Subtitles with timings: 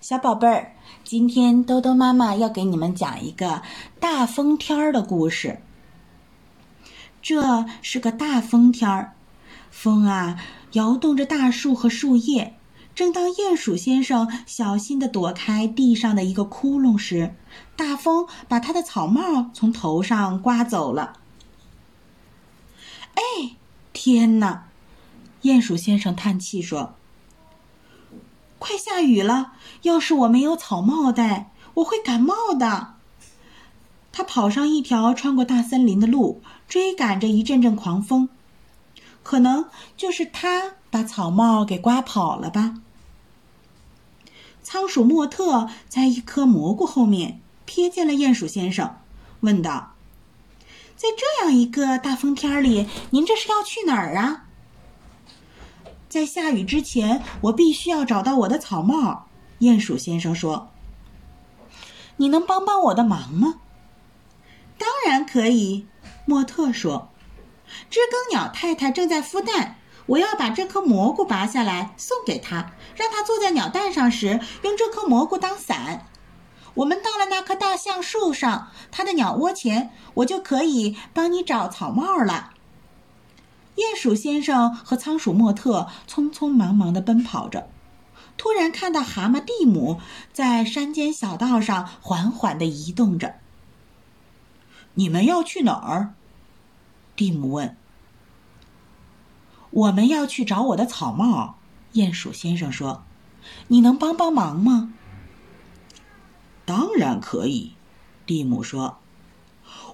[0.00, 0.72] 小宝贝儿，
[1.04, 3.60] 今天兜兜妈妈要给你们讲一个
[4.00, 5.60] 大风天儿的故事。
[7.20, 9.12] 这是个大风天儿，
[9.70, 10.42] 风啊
[10.72, 12.54] 摇动着大树和树叶。
[12.94, 17.34] 正当鼹鼠先生小心地躲开地上的一个窟窿时，
[17.76, 21.12] 大风把他的草帽从头上刮走了。
[23.14, 23.56] 哎，
[23.92, 24.64] 天哪！
[25.42, 26.94] 鼹鼠先生叹气说。
[28.60, 29.54] 快下雨了！
[29.82, 32.94] 要是我没有草帽戴，我会感冒的。
[34.12, 38.28] 他跑上一条穿过大森林的路，追赶着一阵阵狂风。
[39.22, 39.64] 可能
[39.96, 42.74] 就是他把草帽给刮跑了吧。
[44.62, 48.96] 仓鼠莫特在一颗蘑菇后面瞥见了鼹鼠先生，
[49.40, 49.94] 问道
[50.96, 54.44] ：“在这样一个大风天里，您这是要去哪儿啊？”
[56.10, 59.28] 在下雨之前，我必须要找到我的草帽。
[59.60, 60.68] 鼹鼠先生说
[62.18, 63.60] ：“你能帮帮我的忙吗
[64.76, 65.86] ？”“当然可以。”
[66.26, 67.10] 莫特说。
[67.88, 69.76] “知更鸟太太正在孵蛋，
[70.06, 76.08] 我要把这颗蘑菇拔下来送给她，让她坐在鸟蛋上时用这颗蘑菇当伞。
[76.74, 82.54] 我们到了那棵大橡树上，它的鸟窝前，我就可以帮你找草帽了。”
[84.00, 87.68] 鼠先生和仓鼠莫特匆匆忙忙地奔跑着，
[88.38, 90.00] 突然看到蛤蟆蒂姆
[90.32, 93.34] 在山间小道上缓缓地移动着。
[94.94, 96.14] “你们要去哪儿？”
[97.14, 97.76] 蒂姆问。
[99.70, 101.56] “我们要去找我的草帽。”
[101.92, 103.02] 鼹鼠先生说
[103.68, 104.94] ，“你能帮帮忙吗
[106.64, 107.74] ？”“当然可以。”
[108.24, 108.96] 蒂姆说。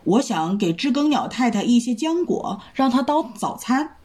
[0.04, 3.95] 我想给知更鸟太太一些浆果，让她当早餐。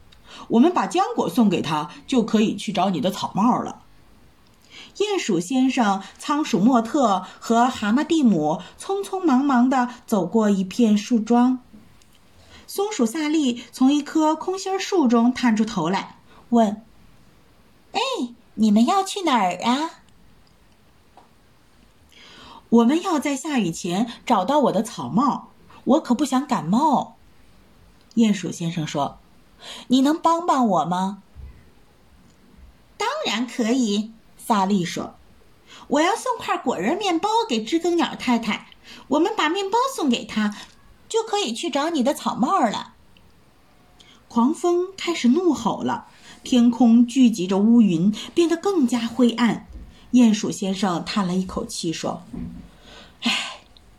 [0.48, 3.82] 我们把浆果送给他，就可以去找你的草帽了。
[4.96, 11.60] 鼹鼠先生、仓鼠莫特和蛤蟆蒂姆匆匆忙忙地走过一片树桩。
[12.66, 16.16] 松鼠萨利从一棵空心树中探出头来，
[16.50, 16.82] 问
[17.92, 18.00] ：“哎，
[18.54, 20.02] 你们要去哪儿啊
[22.68, 25.48] ？”“我们要在下雨前找到我的草帽。”
[25.84, 27.16] 我可不想感冒，
[28.14, 29.18] 鼹鼠先生说
[29.88, 31.22] ：“你能帮帮我吗
[32.98, 35.14] ？”“当然可以。”萨利说
[35.88, 38.68] ：“我要送块果仁面包给知更鸟太太。
[39.08, 40.56] 我们把面包送给她，
[41.08, 42.94] 就可以去找你的草帽了。”
[44.28, 46.06] 狂风开始怒吼了，
[46.42, 49.66] 天空聚集着乌云，变得更加灰暗。
[50.12, 52.22] 鼹鼠先生叹了一口气说
[53.22, 53.48] ：“唉。”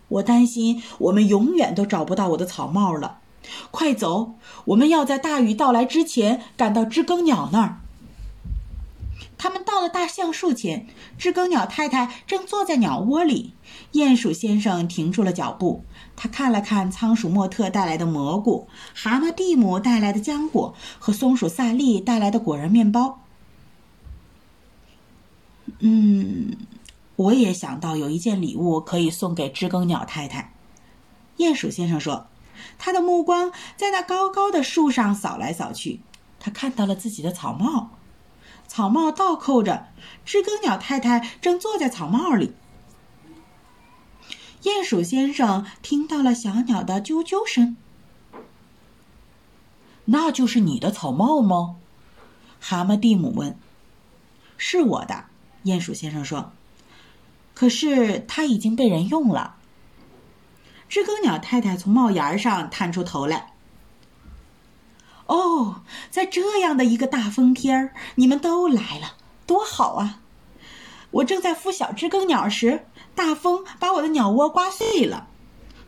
[0.10, 3.20] 我担心我们永远都找不到我的草帽了。
[3.72, 7.80] 快走，我们要在大雨到来之前赶到知更鸟那儿。
[9.38, 10.88] 他们到了大橡树前，
[11.18, 13.54] 知更鸟太太正坐在鸟窝里。
[13.94, 15.84] 鼹鼠先生停住了脚步，
[16.16, 23.20] 他看了看仓鼠莫特带来的蘑菇，蛤蟆蒂姆带来的浆果和松鼠萨利带来的果仁面包。
[25.80, 26.56] 嗯。
[27.16, 30.52] 我也想到有一件礼物可以送给知更鸟太太，
[31.38, 32.26] 鼹鼠先生说，
[32.78, 36.02] 他的目光在那高高的树上扫来扫去，
[36.40, 37.92] 他看到了自己的草帽，
[38.68, 39.88] 草帽倒扣着，
[40.26, 42.54] 知更鸟太太正坐在草帽里。
[44.64, 47.76] 鼹鼠先生听到了小鸟的啾啾声，
[50.06, 51.76] 那就是你的草帽吗？
[52.60, 53.58] 蛤蟆蒂姆问。
[54.58, 55.26] 是我的，
[55.66, 56.54] 鼹鼠先生说。
[57.54, 59.58] 可是它已经被人用了。
[60.94, 63.48] 知更鸟太太从帽檐上探出头来。
[65.26, 65.82] 哦，
[66.12, 69.14] 在这样的一个大风天儿，你们都来了，
[69.48, 70.20] 多好啊！
[71.10, 75.30] 我正在孵小知更鸟时，大风把我的鸟窝刮碎了。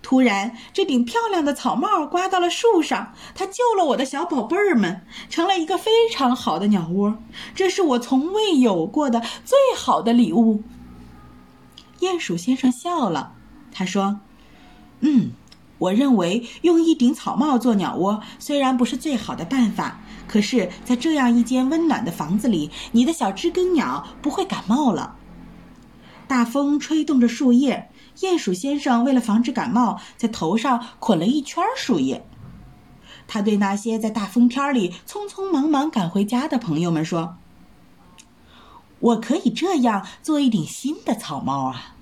[0.01, 7.15] 突然，这顶漂亮的草帽刮到了树上，它救了我的小宝贝儿们，成了一个非常好的鸟窝。
[7.53, 10.63] 这是我从未有过的最好的礼物。
[11.99, 13.33] 鼹鼠先生笑了，
[13.71, 14.21] 他说
[14.99, 15.31] ：“嗯，
[15.77, 25.15] 我认为用一顶草帽做鸟窝虽然不是最好的办法，可是，在这样一间温暖的房子里，你的小知更鸟不会感冒了。”
[26.27, 32.25] 大风吹动着树叶，鼹鼠先生为了防止感冒，在头上捆了一圈树叶。
[33.27, 37.37] 他对那些在大风天里匆匆忙忙赶回家的朋友们说。
[38.99, 41.95] 我可以这样做一顶新的草帽啊！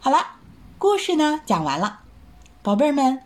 [0.00, 0.33] 好了，
[0.86, 2.00] 故事呢讲完了，
[2.62, 3.22] 宝贝儿们，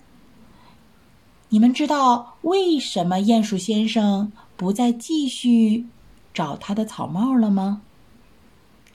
[1.49, 5.85] 你们知道为什么鼹鼠先生不再继续
[6.33, 7.83] 找他的草帽了吗？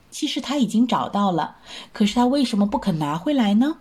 [0.10, 1.57] 其实他已经找到了，
[1.92, 3.80] 可是他为什么不肯拿回来呢？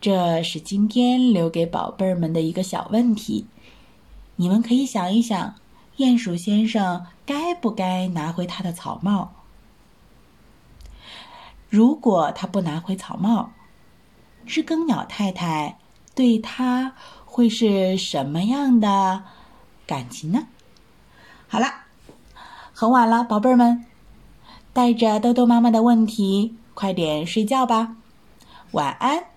[0.00, 3.46] 这是今天留给宝贝儿们的一个小问题，
[4.34, 5.54] 你们可以想一想，
[5.98, 9.30] 鼹鼠先生该不该拿回他的草帽？
[11.76, 13.50] 如果他不拿回草帽，
[14.46, 15.76] 知更鸟太太
[16.14, 16.94] 对他
[17.26, 19.24] 会是什么样的
[19.86, 20.46] 感情呢？
[21.46, 21.66] 好了，
[22.72, 23.84] 很晚了，宝贝儿们，
[24.72, 27.96] 带着豆豆妈妈的问题，快点睡觉吧，
[28.70, 29.35] 晚安。